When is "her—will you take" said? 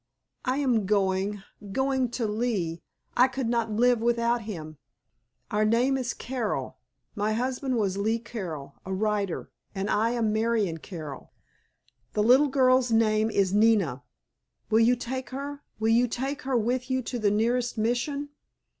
15.29-16.41